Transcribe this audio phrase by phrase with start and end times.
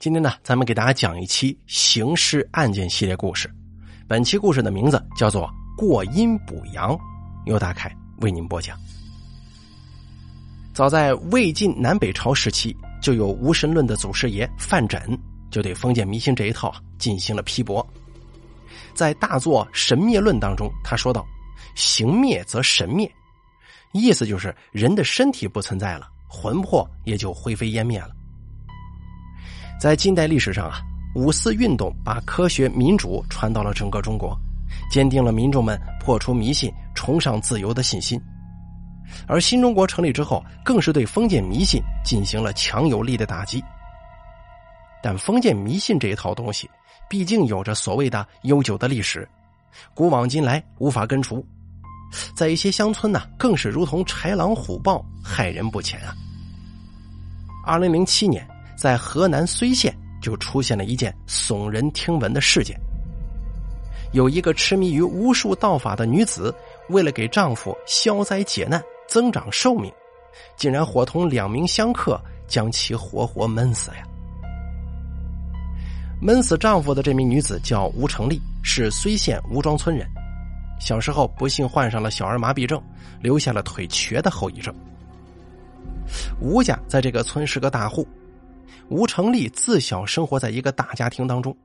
[0.00, 3.54] 今天呢，咱们给大家讲一期刑事案件系列故事。
[4.08, 5.42] 本期故事的名字叫做
[5.76, 6.96] 《过阴补阳》，
[7.44, 8.78] 由大凯为您播讲。
[10.72, 15.02] 早在魏晋南北朝时期，就有无神论的祖师爷范缜
[15.50, 17.86] 就对封建迷信这一套进行了批驳。
[18.94, 21.26] 在大作《神灭论》当中，他说道
[21.76, 23.14] ：“形灭则神灭，
[23.92, 28.12] 意思就是人的身体不存在了，魂魄也就灰飞烟灭了。”
[29.80, 30.82] 在近代历史上啊，
[31.14, 34.38] 五四运动把科学民主传到了整个中国，
[34.90, 38.20] 坚定了民众们破除迷信、崇尚自由的信心。
[39.26, 43.64] 而新中国成立之后，更是对封建迷信进行了强有力的打击。
[45.02, 46.68] 但封建迷信这一套东西，
[47.08, 49.26] 毕竟有着所谓的悠久的历史，
[49.94, 51.42] 古往今来无法根除，
[52.36, 56.12] 在一些乡村呢，更是如同豺狼虎豹，害人不浅啊。
[57.64, 58.46] 二零零七年。
[58.80, 62.80] 在河南睢县就出现了一件耸人听闻的事件：
[64.12, 66.54] 有一个痴迷于巫术道法的女子，
[66.88, 69.92] 为了给丈夫消灾解难、增长寿命，
[70.56, 74.02] 竟然伙同两名香客将其活活闷死呀！
[76.18, 80.08] 闷死丈夫的这名女子叫吴成丽，是睢县吴庄村人。
[80.80, 82.82] 小时候不幸患上了小儿麻痹症，
[83.20, 84.74] 留下了腿瘸的后遗症。
[86.40, 88.08] 吴家在这个村是个大户。
[88.90, 91.56] 吴成立自小生活在一个大家庭当中，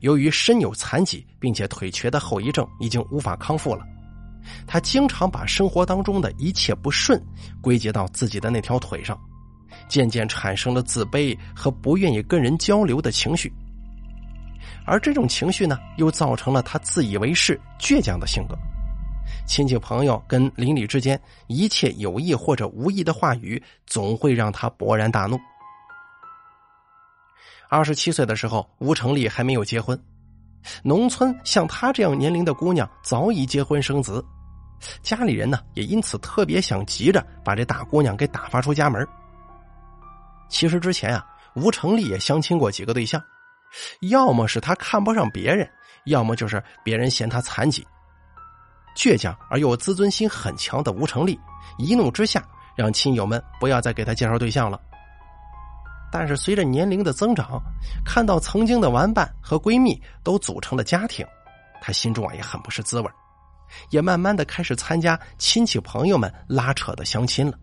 [0.00, 3.82] 由于身有残疾，并且腿瘸的后遗症已经无法康复了，
[4.66, 7.18] 他经常把生活当中的一切不顺
[7.62, 9.18] 归结到自己的那条腿上，
[9.88, 13.50] 渐渐产生了自卑和不愿意跟人交流的情绪，
[14.84, 18.54] 而这种情绪呢，又造成了他自以为是、倔强的性格，
[19.46, 25.38] 亲戚朋友跟邻里之间一切有意或者无意的话语，总会让他勃然大怒。
[27.68, 29.98] 二十七岁的时候，吴成立还没有结婚。
[30.82, 34.24] 农村像她这样年龄的姑娘早已结婚生子，
[35.02, 39.06] 家里人呢也因此特别想急着把这大姑娘给打发出家门。
[40.48, 43.22] 其实之前啊，吴成立也相亲过几个对象，
[44.10, 45.68] 要么是他看不上别人，
[46.06, 47.86] 要么就是别人嫌他残疾。
[48.96, 51.38] 倔强而又自尊心很强的吴成立，
[51.76, 52.42] 一怒之下
[52.74, 54.80] 让亲友们不要再给他介绍对象了。
[56.10, 57.60] 但是随着年龄的增长，
[58.04, 61.26] 看到曾经的玩伴和闺蜜都组成了家庭，
[61.80, 63.10] 她心中啊也很不是滋味
[63.90, 67.58] 也慢慢的开始参加亲戚朋友们拉扯的相亲了。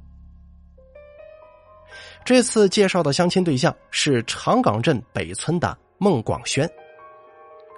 [2.24, 6.70] 这次介绍的相亲对象是长岗镇北村的孟广轩。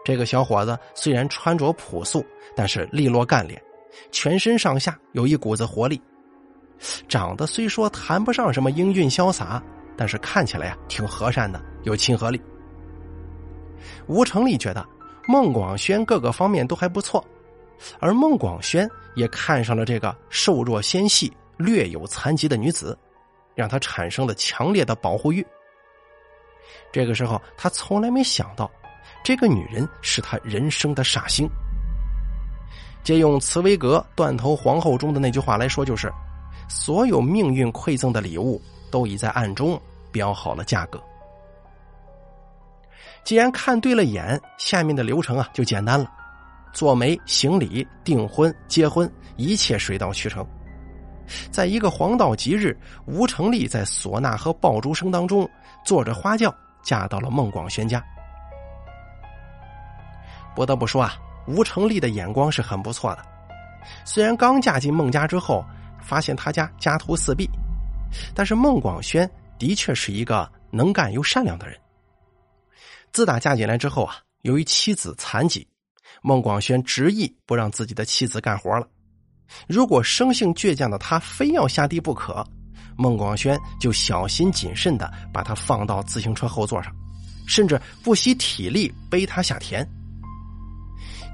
[0.04, 3.62] 这个小伙子虽然穿着朴素，但是利落干练，
[4.12, 6.02] 全身上下有一股子活力，
[7.08, 9.64] 长得虽说谈不上什么英俊潇洒。
[9.98, 12.40] 但是看起来呀，挺和善的，有亲和力。
[14.06, 14.86] 吴成立觉得
[15.28, 17.24] 孟广轩各个方面都还不错，
[18.00, 22.98] 而孟广轩也看上了这个瘦弱纤细、略有残疾的女子，
[23.56, 25.46] 让他产生了强烈的保护欲。
[26.92, 28.70] 这个时候，他从来没想到，
[29.24, 31.50] 这个女人是他人生的煞星。
[33.04, 36.12] 借用茨威格《断头皇后》中的那句话来说，就是
[36.68, 38.62] 所有命运馈赠的礼物。
[38.92, 39.80] 都已在暗中
[40.12, 41.02] 标好了价格。
[43.24, 46.10] 既然看对了眼，下面的流程啊就简单了：
[46.72, 50.48] 做媒、行礼、订婚、结婚，一切水到渠成。
[51.52, 55.50] 在一个黄道吉日，吴成立在唢呐和爆竹声当中，
[55.84, 58.02] 坐着花轿嫁到了孟广轩家。
[60.56, 61.16] 不得不说啊，
[61.48, 63.26] 吴成立的眼光是很不错的。
[64.06, 65.66] 虽然刚嫁进孟家之后，
[66.02, 67.50] 发现他家家徒四壁。
[68.34, 71.78] 但是孟广轩的确是一个能干又善良的人。
[73.12, 75.68] 自打嫁进来之后啊，由于妻子残疾，
[76.22, 78.88] 孟广轩执意不让自己的妻子干活了。
[79.68, 82.46] 如果生性倔强的他非要下地不可，
[82.98, 86.94] 孟广轩就小心谨慎的把他放到自行车后座上，
[87.48, 89.88] 甚至不惜体力背他下田。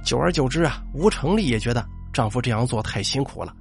[0.06, 3.56] 久而久之啊，吴成立也觉得丈夫这样做太辛苦了。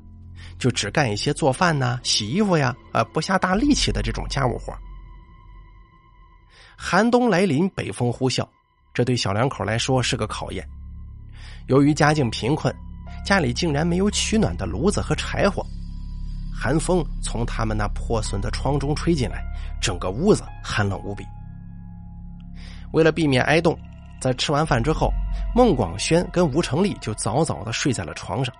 [0.62, 4.72] 就只干一些做饭呐、洗衣服呀，呃，不下大力气的这种家务活。
[6.76, 8.46] 寒冬来临，北风呼啸，
[8.94, 10.64] 这对小两口来说是个考验。
[11.66, 12.72] 由于家境贫困，
[13.26, 15.66] 家里竟然没有取暖的炉子和柴火，
[16.54, 19.42] 寒风从他们那破损的窗中吹进来，
[19.80, 21.24] 整个屋子寒冷无比。
[22.92, 23.76] 为了避免挨冻，
[24.20, 25.10] 在吃完饭之后，
[25.56, 28.54] 孟广轩跟吴成立就早早的睡在了床上。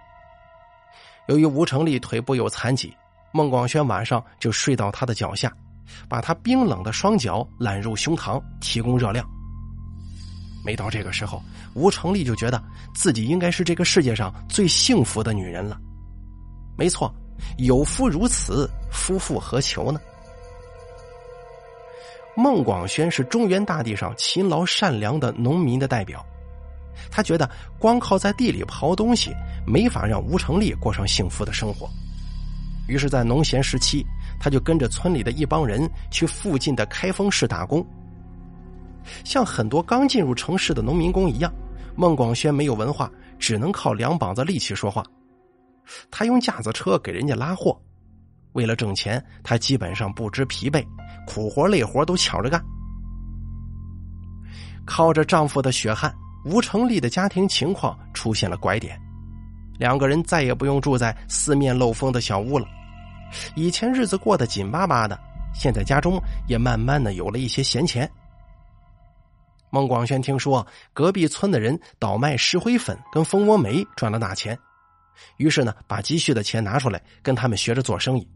[1.28, 2.94] 由于吴成立腿部有残疾，
[3.32, 5.52] 孟广轩晚上就睡到他的脚下，
[6.08, 9.26] 把他冰冷的双脚揽入胸膛，提供热量。
[10.64, 11.42] 没到这个时候，
[11.74, 12.62] 吴成立就觉得
[12.94, 15.78] 自己应该是这个世界上最幸福的女人了。
[16.76, 17.12] 没错，
[17.58, 20.00] 有夫如此，夫复何求呢？
[22.34, 26.24] 孟广轩是中原大地上勤劳善良的农民的代表，
[27.10, 27.48] 他觉得
[27.78, 29.34] 光靠在地里刨东西，
[29.66, 31.88] 没法让吴成立过上幸福的生活。
[32.88, 34.04] 于是，在农闲时期，
[34.40, 37.86] 他就跟着村里的一帮人去附近的开封市打工。
[39.24, 41.52] 像很多刚进入城市的农民工一样，
[41.96, 45.04] 孟广轩没有文化，只能靠两膀子力气说话。
[46.10, 47.80] 他用架子车给人家拉货，
[48.52, 50.84] 为了挣钱，他基本上不知疲惫，
[51.26, 52.62] 苦活累活都抢着干。
[54.84, 56.12] 靠着丈夫的血汗，
[56.44, 59.00] 吴成立的家庭情况出现了拐点，
[59.78, 62.66] 两个人再也不用住在四面漏风的小屋了。
[63.54, 65.18] 以前日子过得紧巴巴的，
[65.54, 68.10] 现在家中也慢慢的有了一些闲钱。
[69.70, 74.58] 孟广轩听说隔壁村的人倒卖石灰粉跟蜂窝煤赚了大钱，
[75.38, 78.28] 于是呢，把积蓄的钱拿出来跟他们学着做生意。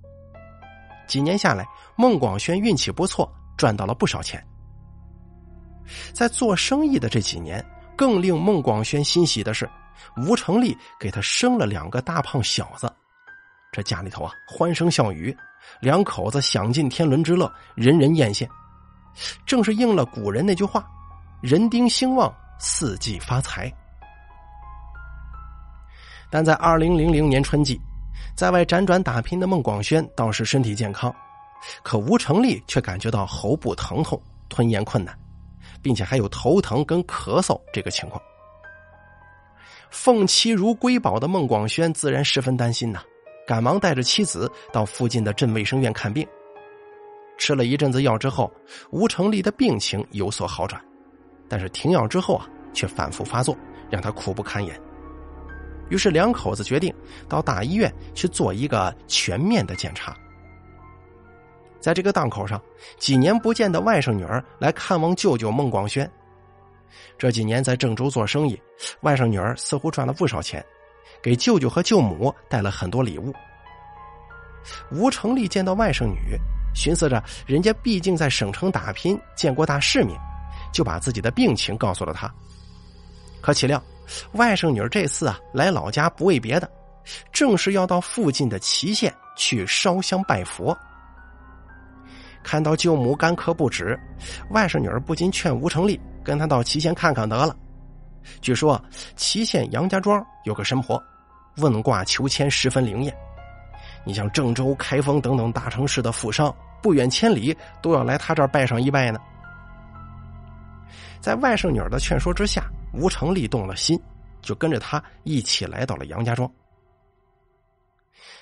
[1.06, 4.42] 几年下来，孟广轩运气不错，赚到了不少钱。
[6.12, 7.64] 在做生意的这几年，
[7.96, 9.68] 更令孟广轩欣喜的是，
[10.18, 12.92] 吴成立给他生了两个大胖小子，
[13.72, 15.36] 这家里头啊欢声笑语，
[15.80, 18.46] 两口子享尽天伦之乐，人人艳羡，
[19.46, 20.86] 正是应了古人那句话。
[21.42, 23.72] 人丁兴旺，四季发财。
[26.30, 27.80] 但在二零零零年春季，
[28.34, 31.14] 在外辗转打拼的孟广轩倒是身体健康，
[31.82, 35.16] 可吴成立却感觉到喉部疼痛、吞咽困难，
[35.86, 38.20] 并且还有头疼跟咳嗽这个情况。
[39.88, 42.98] 奉妻如瑰宝的孟广轩自然十分担心呐，
[43.46, 46.26] 赶忙带着妻子到附近的镇卫生院看病。
[47.38, 48.52] 吃了一阵子药之后，
[48.90, 50.84] 吴成立的病情有所好转。
[51.48, 53.56] 但是停药之后啊，却反复发作，
[53.88, 54.76] 让他苦不堪言。
[55.88, 56.92] 于是两口子决定
[57.28, 60.16] 到大医院去做一个全面的检查。
[61.80, 62.60] 在这个档口上，
[62.98, 66.10] 几年不见的外甥女儿来看望舅舅孟广轩。
[67.18, 68.60] 这几年在郑州做生意，
[69.00, 70.64] 外甥女儿似乎赚了不少钱，
[71.22, 73.32] 给舅舅和舅母带了很多礼物。
[74.90, 76.38] 吴成立见到外甥女，
[76.74, 80.18] 寻思着人家毕竟在省城打拼，见过大世面。
[80.72, 82.30] 就把自己的病情告诉了他，
[83.40, 83.82] 可岂料
[84.32, 86.70] 外甥女儿这次啊来老家不为别的，
[87.32, 90.76] 正是要到附近的祁县去烧香拜佛。
[92.46, 93.98] 看到舅母干咳不止，
[94.50, 97.56] 外甥女儿不禁劝吴成立跟他到祁县看看得了。
[98.40, 98.80] 据说
[99.16, 101.02] 祁县杨家庄有个神婆，
[101.56, 103.12] 问卦求签十分灵验，
[104.04, 107.52] 你像郑州、开封等等大城市的富商，不远千里
[107.82, 109.18] 都要来他这儿拜上一拜呢。
[111.20, 114.00] 在外甥女儿的劝说之下，吴成立动了心，
[114.40, 116.48] 就跟着他一起来到了杨家庄。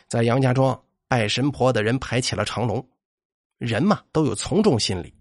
[0.08, 0.78] 在杨家庄
[1.08, 2.86] 拜神婆的人排起了长龙，
[3.58, 5.12] 人嘛都有从众心理，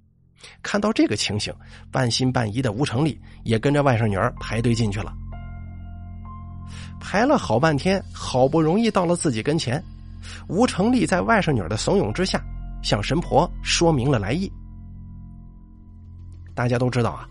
[0.61, 1.53] 看到这个情形，
[1.91, 5.13] 半信半疑的吴成立也跟着外甥女儿排队进去了。
[6.99, 9.83] 排了好半天，好不容易到了自己跟前，
[10.47, 12.43] 吴成立在外甥女儿的怂恿之下，
[12.81, 14.51] 向神婆说明了来意。
[16.55, 17.27] 大家都知道啊。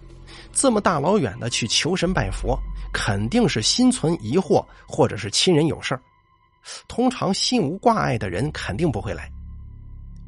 [0.52, 2.58] 这么大老远的去求神拜佛，
[2.92, 5.98] 肯定是心存疑惑，或者是亲人有事
[6.86, 9.30] 通常心无挂碍的人肯定不会来。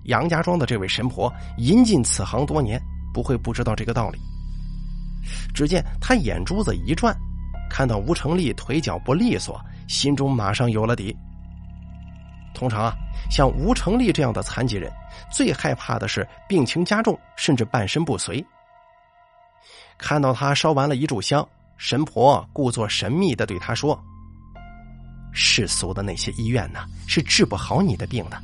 [0.05, 2.81] 杨家庄的这位神婆引进此行多年，
[3.13, 4.19] 不会不知道这个道理。
[5.55, 7.17] 只见他眼珠子一转，
[7.71, 11.17] 看到吴成立腿脚不利索，心中马上有了底。
[12.55, 12.95] 通常啊，
[13.31, 14.93] 像吴成立这样的残疾人，
[15.33, 18.45] 最害怕的是病情加重，甚至半身不遂。
[19.97, 21.47] 看到他烧完了一炷香，
[21.79, 23.99] 神婆故作神秘的对他说
[25.33, 28.41] ：“世俗的那些医院呢，是治不好你的病的。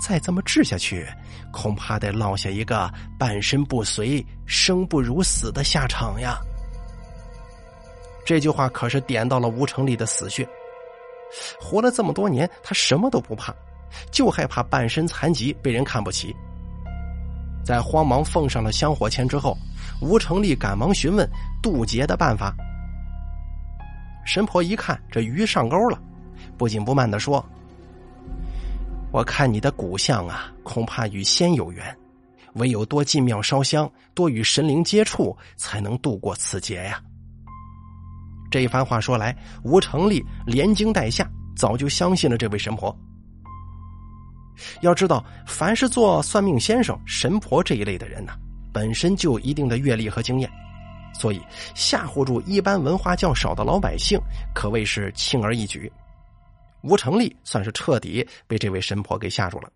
[0.00, 1.06] 再这么治下去，
[1.52, 6.38] 恐怕得落下一个半身不遂、生不如死的下场呀。”
[8.26, 10.48] 这句话可是点到了吴成立的死穴。
[11.60, 13.54] 活了这么多年，他什么都不怕，
[14.10, 16.34] 就害怕半身残疾被人看不起。
[17.64, 19.56] 在慌忙奉上了香火钱之后。
[20.00, 21.28] 吴成立赶忙询问
[21.62, 22.54] 渡劫的办法。
[24.24, 26.00] 神婆一看这鱼上钩了，
[26.56, 27.44] 不紧不慢的说
[29.12, 31.96] ：“我看你的骨相啊，恐怕与仙有缘，
[32.54, 37.02] 唯有多进庙烧香，多与神灵接触，才能度过此劫呀。”
[38.52, 42.96] 这一番话说来，吴成立连惊带吓，早就相信了这位神婆。
[44.80, 48.32] 要知道，凡是做算命先生、神婆这一类的人呢，
[48.72, 50.48] 本身就有一定的阅历和经验，
[51.14, 51.40] 所以
[51.74, 54.20] 吓唬住一般文化较少的老百姓，
[54.54, 55.90] 可谓是轻而易举。
[56.82, 59.70] 吴成立算是彻底被这位神婆给吓住了。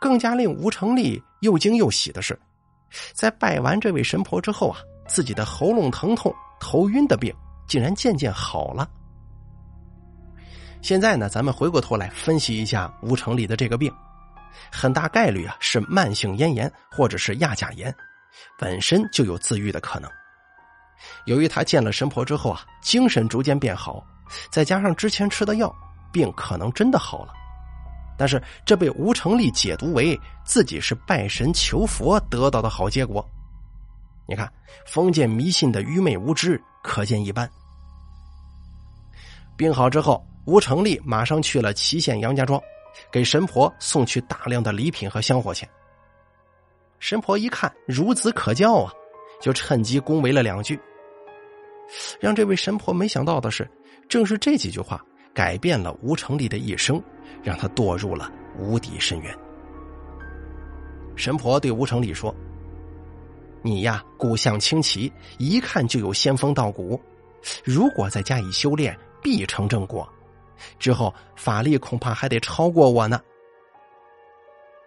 [0.00, 2.38] 更加令吴成立又惊又喜的是，
[3.12, 7.34] 在拜完这位神婆之后啊，自己的喉咙疼痛、头晕的病
[7.68, 8.88] 竟然渐渐好了。
[10.80, 13.92] 现在呢，咱们回过头来分析一下吴成立的这个病，
[14.70, 17.94] 很大概率啊是慢性咽炎或者是亚甲炎，
[18.56, 20.10] 本身就有自愈的可能。
[21.26, 24.02] 由于他见了神婆之后啊，精神逐渐变好，
[24.50, 25.74] 再加上之前吃的药，
[26.12, 27.32] 病可能真的好了。
[28.18, 33.24] 但是这被吴成立解读为自己是拜神求佛得到的好结果。
[34.26, 34.50] 你看，
[34.86, 37.48] 封建迷信的愚昧无知可见一斑。
[39.56, 42.60] 病好之后，吴成立马上去了祁县杨家庄，
[43.10, 45.68] 给神婆送去大量的礼品和香火钱。
[46.98, 48.92] 神婆一看孺子可教啊，
[49.40, 50.80] 就趁机恭维了两句。
[52.18, 53.70] 让这位神婆没想到的是，
[54.08, 55.04] 正是这几句话。
[55.34, 56.98] 改变了吴成立的一生，
[57.42, 59.38] 让他堕入了无底深渊。
[61.14, 62.34] 神婆对吴成立说
[63.60, 66.98] ：“你呀，骨相清奇，一看就有仙风道骨。
[67.62, 70.10] 如果再加以修炼，必成正果。
[70.78, 73.20] 之后法力恐怕还得超过我呢。”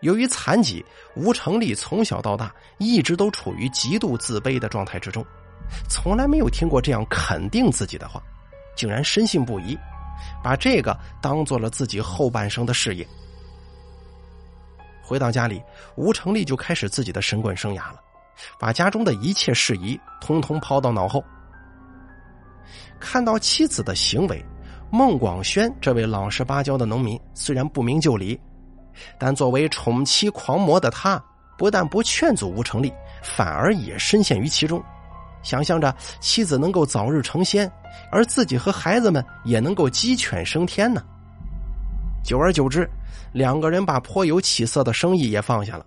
[0.02, 0.84] 由于残疾，
[1.16, 5.24] 吴成立从小到大一直都处于极度自卑的状态之中，
[5.88, 8.20] 从来没有听过这样肯定自己的话，
[8.80, 9.78] 竟然深信不疑。
[10.42, 13.06] 把这个当做了自己后半生的事业。
[15.02, 15.62] 回到家里，
[15.96, 18.00] 吴成立就开始自己的神棍生涯了，
[18.60, 21.24] 把家中的一切事宜通通抛到脑后。
[23.00, 24.44] 看到妻子的行为，
[24.92, 28.40] 孟广轩这位老实巴交的农民虽然不明就里，
[29.18, 31.22] 但作为宠妻狂魔的他，
[31.58, 32.94] 不但不劝阻吴成立，
[33.24, 34.84] 反而也深陷于其中。
[35.42, 37.72] 想象着妻子能够早日成仙，
[38.12, 41.04] 而自己和孩子们也能够鸡犬升天呢。
[42.24, 42.90] 久而久之，
[43.32, 45.86] 两个人把颇有起色的生意也放下了，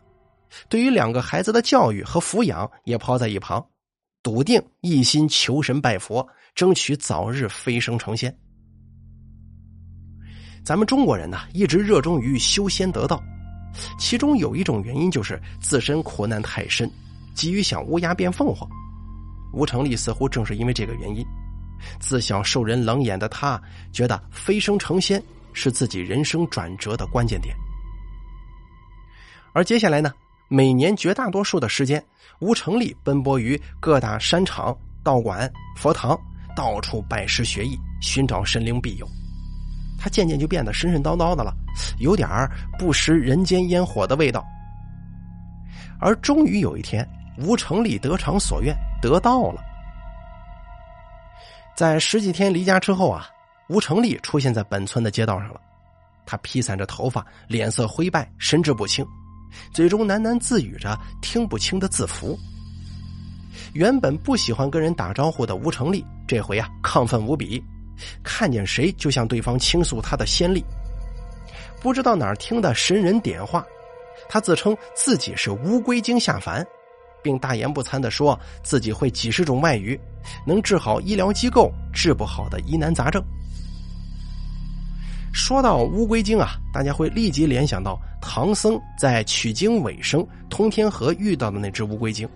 [0.68, 3.64] 对于两个孩子的教育和抚养也抛在一旁，
[4.22, 8.34] 笃定一心求神拜佛，争取早日飞升成仙。
[10.64, 13.22] 咱们中国人呢，一直热衷于修仙得道，
[13.98, 16.90] 其中有一种原因就是自身苦难太深，
[17.34, 18.68] 急于想乌鸦变凤凰。
[19.52, 21.24] 吴成立似乎正是因为这个原因，
[22.00, 23.60] 自小受人冷眼的他，
[23.92, 27.54] 觉得飞升成仙是自己人生转折的关键点。
[29.52, 30.12] 而接下来呢，
[30.48, 32.02] 每年绝大多数的时间，
[32.40, 36.18] 吴成立奔波于各大山场、道馆、佛堂，
[36.56, 39.06] 到处拜师学艺，寻找神灵庇佑。
[39.98, 41.54] 他渐渐就变得神神叨叨的了，
[41.98, 44.44] 有点儿不食人间烟火的味道。
[46.00, 47.06] 而终于有一天，
[47.38, 48.74] 吴成立得偿所愿。
[49.02, 49.60] 得到了，
[51.76, 53.28] 在十几天离家之后啊，
[53.68, 55.60] 吴成立出现在本村的街道上了。
[56.24, 59.04] 他披散着头发，脸色灰败，神志不清，
[59.74, 62.38] 嘴中喃喃自语着听不清的字符。
[63.74, 67.62] 原本不喜欢跟人打招呼的吴成立，这回啊亢奋无比，
[68.22, 70.64] 看见谁就向对方倾诉他的先例。
[71.80, 73.66] 不知道哪儿听的神人点化，
[74.28, 76.64] 他自称自己是乌龟精下凡。
[77.22, 79.98] 并大言不惭的说自己会几十种外语，
[80.46, 83.22] 能治好医疗机构治不好的疑难杂症。
[85.32, 92.28] 说到乌龟精啊，大家会立即联想到唐僧在取经尾声通天河遇到的那只乌龟精。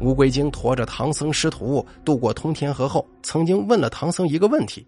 [0.00, 4.86] 乌龟精驮着唐僧师徒渡过通天河后，曾经问了唐僧一个问题：“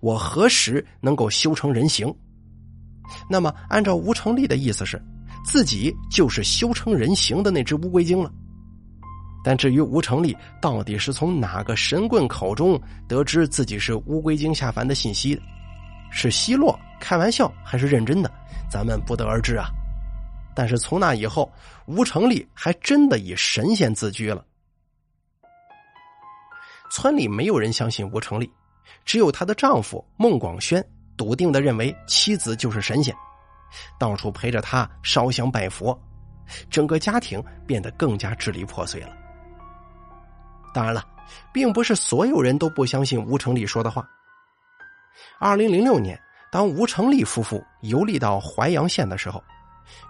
[0.00, 2.14] 我何时能够修成人形？”
[3.28, 5.02] 那么，按照吴成立的意思是。
[5.46, 8.30] 自己就是修成人形的那只乌龟精了，
[9.44, 15.42] 但至于吴成立到底是从哪个神棍口中得知自己是乌龟精下凡的信息的，
[16.10, 18.30] 是奚落、开玩笑还是认真的，
[18.68, 19.68] 咱们不得而知啊。
[20.52, 21.50] 但是从那以后，
[21.86, 24.44] 吴成立还真的以神仙自居了。
[26.90, 28.50] 村里没有人相信吴成立，
[29.04, 30.84] 只有她的丈夫孟广轩
[31.16, 33.14] 笃定的认为妻子就是神仙。
[33.98, 35.98] 到处陪着他烧香拜佛，
[36.70, 39.10] 整个家庭变得更加支离破碎了。
[40.72, 41.04] 当然了，
[41.52, 44.06] 并不是所有人都不相信吴成立说的话。
[45.38, 46.20] 二零零六年，
[46.52, 49.42] 当吴成立夫妇游历到淮阳县的时候，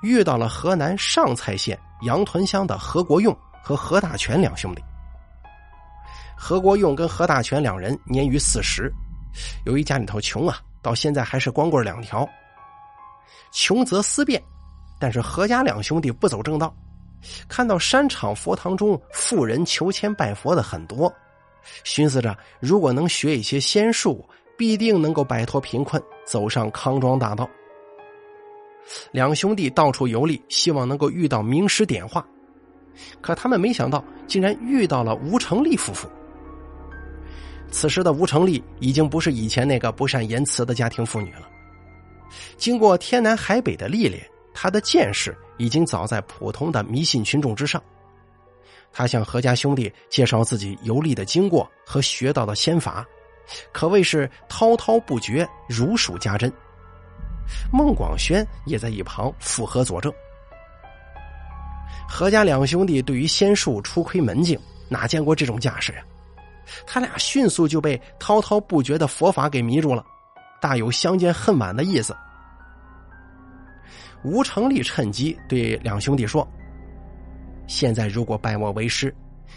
[0.03, 4.83] 遇到了河南上蔡县杨屯乡的何国用和何大全两兄弟。
[6.37, 8.93] 何国用跟何大全两人年逾四十，
[9.65, 12.29] 由于家里头穷啊，到现在还是光棍两条。
[13.53, 14.43] 穷则思变，
[14.99, 16.75] 但是何家两兄弟不走正道，
[17.49, 21.13] 看到山场佛堂中富人求签拜佛的很多，
[21.85, 24.25] 寻思着如果能学一些仙术，
[24.57, 27.49] 必定能够摆脱贫困，走上康庄大道。
[29.11, 32.25] 两兄弟到处游历，希望能够遇到名师点化，
[33.21, 36.09] 可他们没想到，竟然遇到了吴成立夫妇。
[37.69, 41.49] 此时的吴成立已经不是以前那个不善言辞的家庭妇女了。
[42.57, 47.83] 经过天南海北的历练，他的见识已经早在普通的迷信群众之上。
[48.93, 53.07] 他向何家兄弟介绍自己游历的经过和学到的仙法，
[53.73, 56.51] 可谓是滔滔不绝，如数家珍。
[57.73, 60.13] 孟广轩也在一旁附和佐证。
[62.09, 65.99] 何家两兄弟对于仙术初窥门径，哪见过这种架势呀？
[66.87, 70.05] 他俩迅速就被滔滔不绝的佛法给迷住了，
[70.61, 72.17] 大有相见恨晚的意思。
[74.25, 76.47] 吴成立趁机对两兄弟说
[77.69, 79.15] ：“现在如果拜我为师，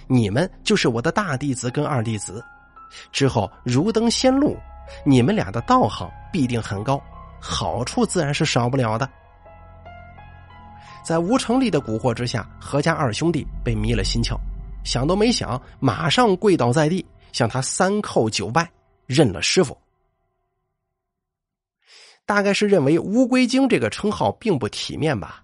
[0.08, 2.44] 你们就是我的大弟子跟二弟子，
[3.12, 4.58] 之后如登仙路，
[5.06, 7.02] 你们俩的道行必定很高。”
[7.42, 9.10] 好处自然是少不了的。
[11.06, 14.38] 在吴成立的蛊惑之下，何家二兄弟被迷了心窍，
[14.84, 18.70] 想都没想，马上跪倒在地，向他三叩九拜，
[19.06, 19.76] 认了师傅。
[22.30, 25.44] 大概是认为“乌龟精”这个称号并不体面吧，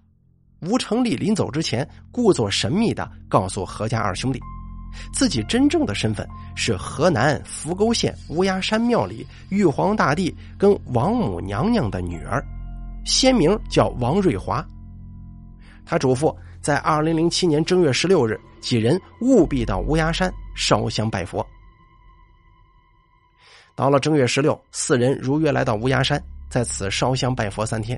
[0.62, 4.40] 吴成立临走之前，故作神秘的告诉何家二兄弟。
[5.12, 12.40] 自己真正的身份是河南扶沟县乌鸦山庙里玉皇大帝跟王母娘娘的女儿，
[13.04, 14.64] 先名叫王瑞华。
[15.88, 21.44] 他嘱咐在二零零七年正月十六日，几人务必到乌鸦山烧香拜佛。
[23.76, 27.98] 到了正月十六，四人如约来到乌鸦山，在此烧香拜佛三天。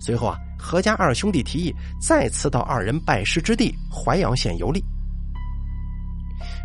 [0.00, 4.82] 随后啊，何家二兄弟提议再次到二人拜师之地淮阳县游历。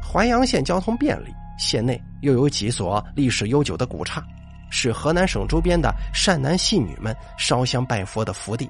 [0.03, 4.23] 淮阳县交通便利，县内又有几所历史悠久的古刹，
[4.69, 8.69] 是河南省周边的善男信女们烧香拜佛的福地，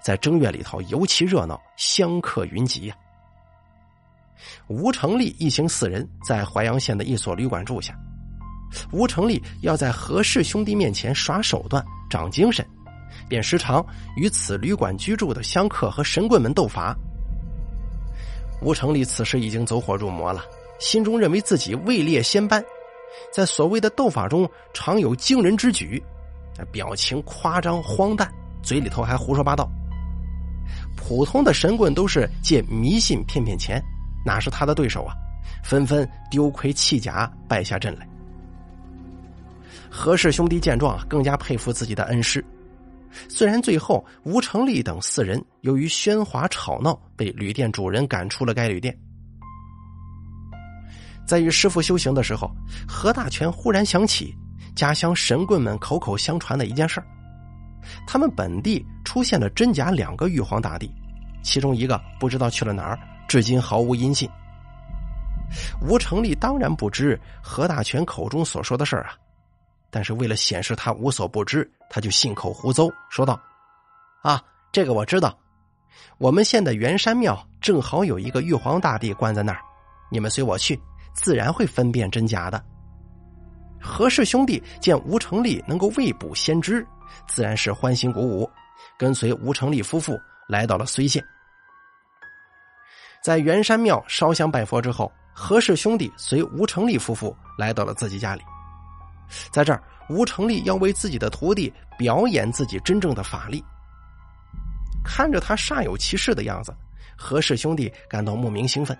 [0.00, 2.94] 在正月里头尤其热闹，香客云集呀。
[4.68, 7.92] 吴成立一行四人在淮阳县的一所旅馆住下，
[8.90, 12.66] 吴成立要在何氏兄弟面前耍手段，长精神，
[13.28, 13.84] 便时常
[14.16, 16.96] 与此旅馆居住的香客和神棍们斗法。
[18.60, 20.42] 吴成立此时已经走火入魔了，
[20.78, 22.64] 心中认为自己位列仙班，
[23.32, 26.02] 在所谓的斗法中常有惊人之举，
[26.70, 28.32] 表情夸张荒诞，
[28.62, 29.68] 嘴里头还胡说八道。
[30.96, 33.82] 普通的神棍都是借迷信骗骗钱，
[34.24, 35.14] 哪是他的对手啊？
[35.64, 38.06] 纷纷丢盔弃甲，败下阵来。
[39.94, 42.42] 何氏兄弟见状，更加佩服自己的恩师。
[43.28, 48.98] 虽然最后吴成立等四人由于喧哗吵闹被旅店主人赶出了该旅店，
[51.26, 52.50] 在与师傅修行的时候，
[52.88, 54.34] 何大全忽然想起
[54.74, 57.06] 家乡神棍们口口相传的一件事儿
[58.06, 60.90] 他们本地出现了真假两个玉皇大帝，
[61.42, 64.26] 其中一个不知道去了哪儿，至今毫无音信。
[65.82, 69.12] 吴成立当然不知何大全口中所说的事儿啊。
[69.92, 73.38] 但是为了显示他无所不知，他就信口胡诌说道
[74.24, 75.38] ：“啊，这个我知道，
[76.16, 79.60] 我们县的元山庙正好有一个玉皇大帝关在那儿，
[80.10, 80.80] 你们随我去，
[81.14, 82.64] 自然会分辨真假的。”
[83.78, 86.86] 何氏兄弟见吴成立能够未卜先知，
[87.26, 88.50] 自然是欢欣鼓舞，
[88.96, 91.22] 跟随吴成立夫妇来到了睢县。
[93.22, 98.42] 在元山庙烧香拜佛之后，何氏兄弟随吴成立夫妇来到了自己家里。
[99.50, 103.62] 在这儿，吴成立要为自己的徒弟表演自己真正的法力。
[105.04, 106.74] 看着他煞有其事的样子，
[107.16, 108.96] 何氏兄弟感到莫名兴奋。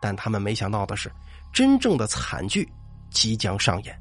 [0.00, 1.12] 但他们没想到的是，
[1.52, 2.68] 真正的惨剧
[3.10, 4.00] 即将上演。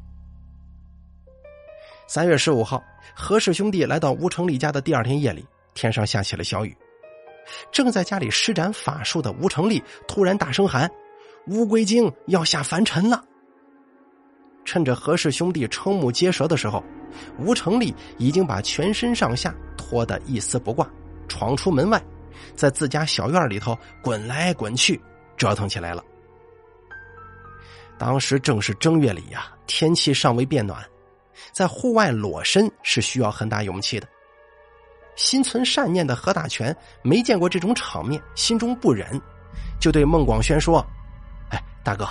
[2.08, 2.82] 三月十五号，
[3.14, 6.76] 何氏兄弟来到吴成立家的第二天夜里，天上下起了小雨。
[7.72, 10.90] 正在家里施展法术的吴成立突然大声喊
[11.48, 13.24] ：“乌龟精要下凡尘了！”
[14.70, 16.84] 趁着何氏兄弟瞠目结舌的时候，
[17.40, 20.88] 吴成立已经把全身上下脱得一丝不挂，
[21.28, 22.00] 闯出门外，
[22.56, 25.02] 在自家小院里头滚来滚去，
[25.36, 26.04] 折腾起来了。
[27.98, 30.86] 当时正是正月里呀，天气尚未变暖，
[31.52, 34.08] 在户外裸身是需要很大勇气的。
[35.16, 39.20] 心存善念的何大全没见过这种场面，心中不忍，
[39.82, 40.86] 就对孟广轩说
[41.50, 42.08] ：“哎，大哥。”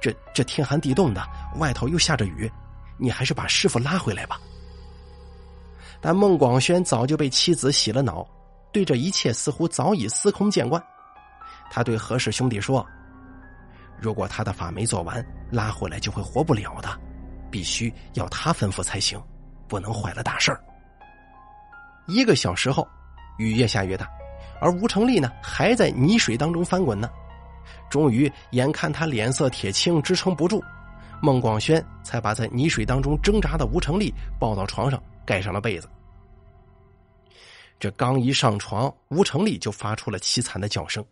[0.00, 1.22] 这这天寒地冻的，
[1.56, 2.50] 外头又下着雨，
[2.96, 4.40] 你还是把师傅拉回来吧。
[6.00, 8.26] 但孟广轩早就被妻子洗了脑，
[8.72, 10.82] 对这一切似乎早已司空见惯。
[11.70, 12.84] 他对何氏兄弟说
[14.00, 16.88] ：“如果他的法没做完，拉回来就会活不了的，
[17.50, 19.22] 必须要他吩咐才行，
[19.68, 20.64] 不能坏了大事儿。”
[22.08, 22.88] 一个小时后，
[23.38, 24.08] 雨越下越大，
[24.60, 27.10] 而吴成立呢还在泥水当中翻滚呢。
[27.90, 30.62] 终于，眼看他脸色铁青，支撑不住，
[31.20, 35.02] 孟广轩才把在泥水当中挣扎的吴成立抱到床上。
[35.26, 35.88] 盖上了被子，
[37.78, 41.04] 这刚一上床，吴成立就发出了凄惨的叫声，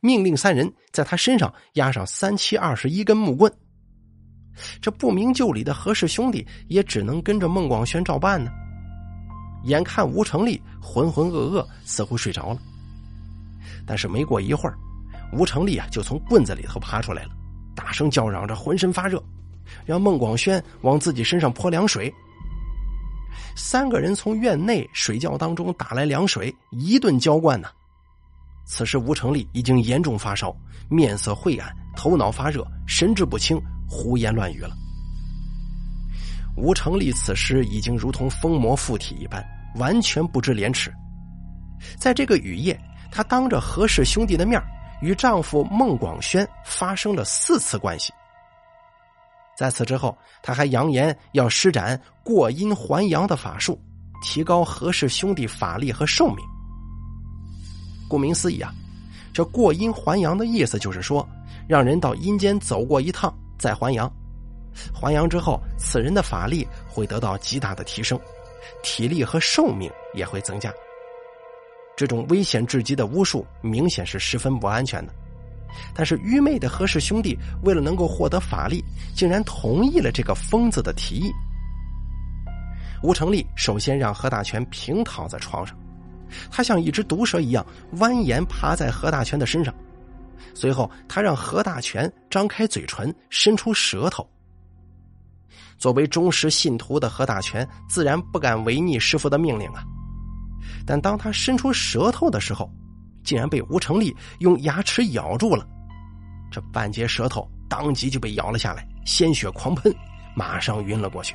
[0.00, 3.52] 命令三人在他身上压上三七二十一根木棍。
[4.80, 8.50] 这不明就里的何氏兄弟也只能跟着孟广轩照办呢。
[9.66, 12.58] 眼看吴成立浑浑噩噩，似乎睡着了，
[13.86, 14.76] 但是没过一会儿，
[15.34, 17.30] 吴成立啊就从棍子里头爬出来了，
[17.74, 19.22] 大声叫嚷着，浑身发热，
[19.84, 22.12] 让孟广轩往自己身上泼凉水。
[23.56, 27.68] 三个人从院内水窖当中打来凉水，一顿浇灌呢。
[28.66, 30.56] 此时吴成立已经严重发烧，
[30.88, 34.74] 面色晦暗，头脑发热，神志不清，胡言乱语了。
[36.56, 39.44] 吴成立此时已经如同疯魔附体一般，
[39.76, 40.92] 完全不知廉耻。
[41.98, 44.62] 在这个雨夜，他当着何氏兄弟的面
[45.04, 48.10] 与丈夫孟广轩发生了四次关系。
[49.54, 53.78] 在此之后，他还扬言要施展过阴还阳的法术，
[54.22, 56.38] 提高何氏兄弟法力和寿命。
[58.08, 58.72] 顾名思义啊，
[59.30, 61.28] 这过阴还阳的意思就是说，
[61.68, 64.10] 让人到阴间走过一趟再还阳，
[64.94, 68.18] 还阳之后，此人的法力会得到极大的提升，
[68.82, 70.72] 体力和寿命也会增加。
[71.96, 75.12] 这种危险至极的巫术，明显是十分不安全的。
[75.92, 81.32] 但是愚昧的何氏兄弟为了能够获得法力，竟然同意了这个疯子的提议。
[83.02, 85.76] 吴成立首先让何大全平躺在床上，
[86.50, 89.74] 他像一只毒蛇一样蜿蜒爬在何大全的身上，
[90.54, 94.26] 随后他让何大全张开嘴唇，伸出舌头。
[95.76, 99.84] 作为忠实信徒的何大全自然不敢违逆师傅的命令啊，
[100.86, 102.70] 但当他伸出舌头的时候，
[103.22, 105.66] 竟然被吴成立用牙齿咬住了，
[106.50, 109.94] 这半截舌头当即就被咬了下来，鲜血狂喷，
[110.36, 111.34] 马上晕了过去。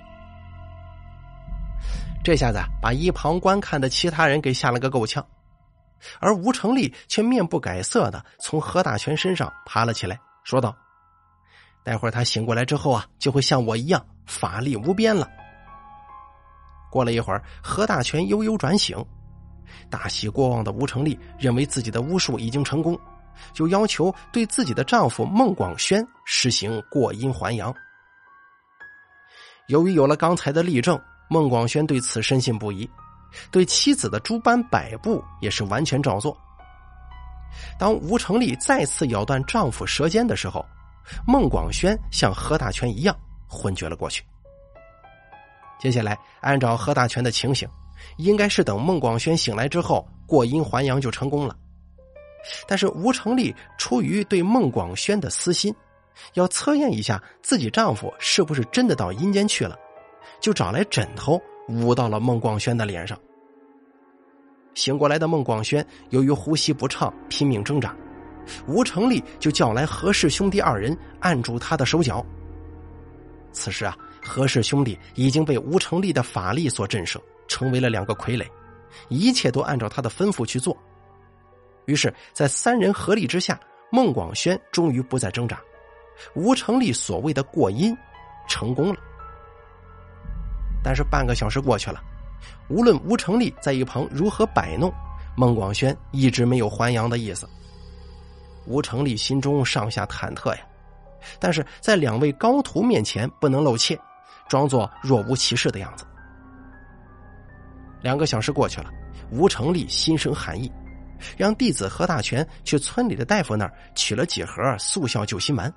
[2.23, 5.25] 这下子把一旁观看的其他人给吓了个够呛，
[6.19, 10.75] 而吴成立却面不改色的从何大全身上爬了起来，说道
[11.83, 15.27] ：“待会儿他醒过来之后啊，就会像我一样法力无边了。”
[16.91, 18.97] 过了一会儿，何大全悠悠转醒。
[19.89, 22.99] 大喜过望的吴成立认为自己的巫术已经成功，
[23.53, 27.73] 就要求对自己的丈夫孟广轩实行过阴还阳。
[29.67, 32.89] 由于有了刚才的例证，孟广轩对此深信不疑，
[33.51, 36.35] 对妻子的诸般摆布也是完全照做。
[37.77, 40.65] 当吴成立再次咬断丈夫舌尖的时候，
[41.27, 43.15] 孟广轩像何大全一样
[43.47, 44.23] 昏厥了过去。
[45.79, 47.67] 接下来，按照何大全的情形。
[48.19, 51.55] 应该是等孟广轩醒来之后，过阴还阳就成功了。
[52.67, 55.73] 但是吴成立出于对孟广轩的私心，
[56.33, 59.77] 要测验一下自己丈夫是不是真的到阴间去了，
[60.41, 63.17] 就找来枕头捂到了孟广轩的脸上。
[64.75, 67.95] 醒过来的孟广轩由于呼吸不畅，拼命挣扎，
[68.67, 72.25] 吴成立就叫来何氏兄弟二人按住他的手脚。
[73.53, 77.17] 此时啊，何氏兄弟已经被吴成立的法力所震慑。
[77.49, 78.47] 成为了两个傀儡，
[79.09, 80.77] 一切都按照他的吩咐去做。
[81.85, 83.59] 于是，在三人合力之下，
[83.91, 85.59] 孟广轩终于不再挣扎，
[86.35, 87.93] 吴成立所谓的过阴
[88.47, 88.99] 成功了。
[90.81, 92.01] 但是半个小时过去了，
[92.69, 94.93] 无论吴成立在一旁如何摆弄，
[95.35, 97.49] 孟广轩一直没有还阳的意思。
[98.65, 100.61] 吴成立心中上下忐忑呀，
[101.39, 103.99] 但是在两位高徒面前不能露怯，
[104.47, 106.05] 装作若无其事的样子。
[108.01, 108.89] 两个小时过去了，
[109.31, 110.71] 吴成立心生寒意，
[111.37, 115.73] 让弟子何大全去村里的大夫那儿取了几盒速效救心丸。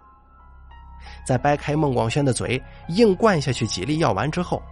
[1.26, 4.62] 在掰开孟广轩的嘴，硬灌下去几粒药丸之后，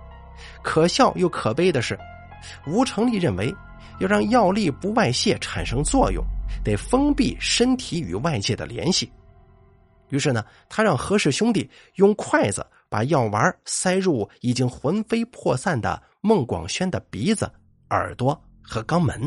[0.63, 1.99] 可笑又可悲的是，
[2.67, 3.53] 吴成立认为
[3.99, 6.25] 要让药力不外泄产生作用，
[6.65, 9.11] 得封闭身体与外界的联系。
[10.09, 16.01] 于是呢，他让何氏兄弟用筷子把药丸塞入已经魂飞魄散的。
[16.23, 17.51] 孟广轩的鼻子、
[17.89, 19.19] 耳朵和肛门，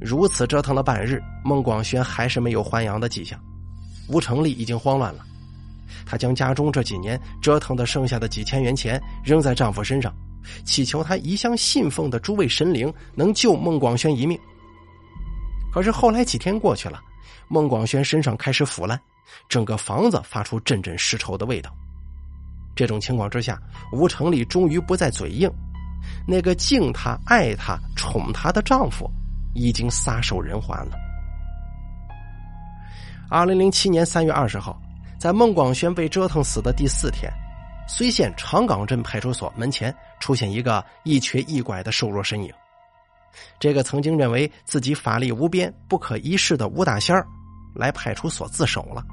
[0.00, 3.38] 如此折腾了半日，孟广轩还是没有还阳的迹象。
[4.08, 5.26] 吴成立已经慌乱了，
[6.06, 10.14] 他将家中这几年折腾的剩下的几千元钱扔在丈夫身上，
[10.64, 14.38] 祈求他一向信奉的诸位神灵能救孟广轩一命。
[15.72, 17.00] 可是后来几天过去了，
[17.48, 18.98] 孟广轩身上开始腐烂，
[19.48, 21.74] 整个房子发出阵阵尸臭的味道。
[22.78, 23.60] 这种情况之下，
[23.90, 25.50] 吴成立终于不再嘴硬，
[26.28, 29.10] 那个敬他、爱他、宠他的丈夫
[29.52, 30.92] 已经撒手人寰了。
[33.28, 34.80] 二零零七年三月二十号，
[35.18, 37.28] 在孟广轩被折腾死的第四天，
[37.88, 42.54] 睢县长岗镇派出所门前出现一个一瘸一拐的瘦弱身影。
[43.58, 47.26] 这个曾经认为自己法力无边、不可一世的吴大仙儿，
[47.74, 49.04] 来派出所自首了。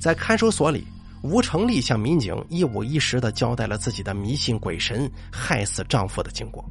[0.00, 0.86] 在看守所里。
[1.24, 6.62] 吴成立向民警一五一十的交代了自己的迷信鬼神害死丈夫的经过。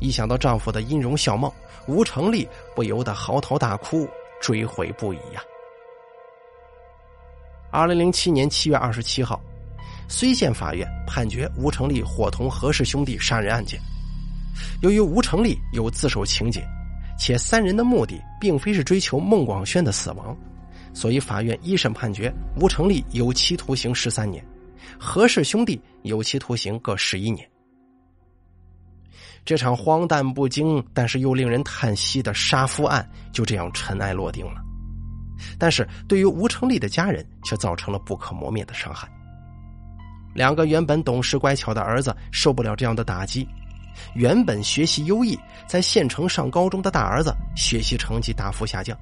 [0.00, 1.52] 一想到丈夫的音容笑貌，
[1.86, 4.08] 吴成立不由得嚎啕大哭，
[4.40, 5.42] 追悔不已呀。
[7.70, 9.38] 二零零七年七月二十七号，
[10.08, 13.78] 睢县法院判决吴成立伙同何氏兄弟杀人案件。
[14.80, 16.66] 由于吴成立有自首情节，
[17.18, 20.34] 且三人的目的并非是追求孟广轩的死亡。
[20.94, 24.44] 所以，法院一审判决吴成立有期徒刑十三年，
[24.98, 27.48] 何氏兄弟有期徒刑各十一年。
[29.44, 34.60] 这场荒诞不经，但是又令人叹息的杀夫案就这样尘埃落定了。
[35.58, 39.08] 但是对于吴成立的家人，却造成了不可磨灭的伤害。
[40.34, 43.46] 两个原本懂事乖巧的儿子受不了这样的打击，
[44.14, 48.96] 原本学习优异，在县城上高中的大儿子学习成绩大幅下降。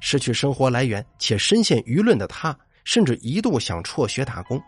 [0.00, 4.60] 失去生活来源且深陷舆论的他，甚至一度想辍学打工。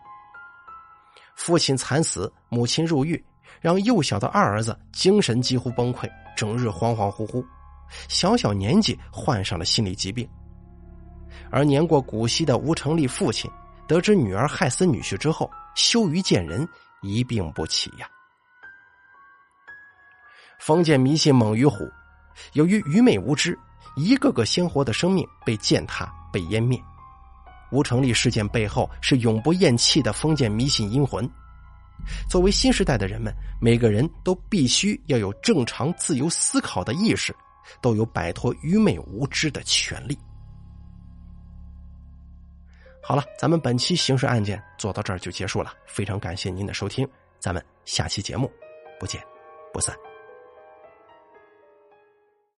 [1.35, 3.23] 父亲惨死，母亲入狱，
[3.59, 7.45] 让幼小的二儿子精神几乎崩溃，整日恍恍惚惚，
[8.07, 10.27] 小小年纪患上了心理疾病。
[11.51, 13.51] 而年过古稀的吴成立父亲，
[13.87, 16.67] 得知女儿害死女婿之后，羞于见人，
[17.01, 18.09] 一病不起呀。
[20.59, 21.87] 封建迷信猛于虎，
[22.53, 23.57] 由于愚昧无知。
[23.95, 26.81] 一个个鲜活的生命被践踏、被湮灭，
[27.71, 31.29] 吴成立事件背后是永不咽气的封建迷信阴魂。
[32.29, 37.33] 作为新时代的人们，每个人都必须要有正常、自由思考的意识，
[37.81, 40.17] 都有摆脱愚昧无知的权利。
[43.01, 47.07] 好了，咱们本期刑事案件做到这儿就结束了，非常感谢您的收听，
[47.39, 48.51] 咱们下期节目
[48.99, 49.23] 不见
[49.71, 49.95] 不散。